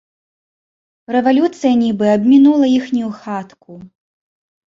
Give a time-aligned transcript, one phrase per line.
[1.15, 3.73] Рэвалюцыя нібы абмінула іхнюю хатку.